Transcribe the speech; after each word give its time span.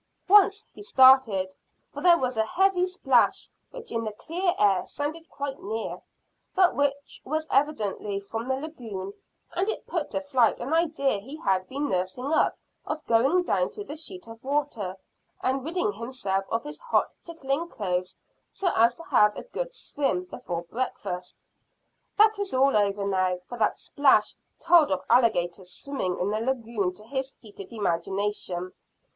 Once 0.27 0.65
he 0.73 0.81
started, 0.81 1.55
for 1.93 2.01
there 2.01 2.17
was 2.17 2.35
a 2.35 2.43
heavy 2.43 2.87
splash 2.87 3.47
which 3.69 3.91
in 3.91 4.03
the 4.03 4.11
clear 4.11 4.51
air 4.57 4.83
sounded 4.83 5.29
quite 5.29 5.61
near, 5.61 6.01
but 6.55 6.75
which 6.75 7.21
was 7.23 7.47
evidently 7.51 8.19
from 8.19 8.47
the 8.47 8.55
lagoon; 8.55 9.13
and 9.53 9.69
it 9.69 9.85
put 9.85 10.09
to 10.09 10.19
flight 10.19 10.59
an 10.59 10.73
idea 10.73 11.19
he 11.19 11.37
had 11.37 11.67
been 11.69 11.87
nursing 11.87 12.33
up 12.33 12.57
of 12.83 13.05
going 13.05 13.43
down 13.43 13.69
to 13.69 13.83
the 13.83 13.95
sheet 13.95 14.27
of 14.27 14.43
water 14.43 14.97
and 15.43 15.63
ridding 15.63 15.91
himself 15.91 16.45
of 16.49 16.63
his 16.63 16.79
hot 16.79 17.13
tickling 17.21 17.69
clothes 17.69 18.15
so 18.51 18.71
as 18.75 18.95
to 18.95 19.03
have 19.03 19.35
a 19.37 19.43
good 19.43 19.71
swim 19.71 20.23
before 20.23 20.63
breakfast. 20.63 21.45
That 22.17 22.39
was 22.39 22.55
all 22.55 22.75
over 22.75 23.05
now, 23.05 23.37
for 23.47 23.59
that 23.59 23.77
splash 23.77 24.33
told 24.57 24.89
of 24.91 25.03
alligators 25.11 25.71
swimming 25.71 26.17
in 26.19 26.31
the 26.31 26.39
lagoon 26.41 26.91
to 26.95 27.03
his 27.03 27.35
heated 27.39 27.71
imagination. 27.71 28.73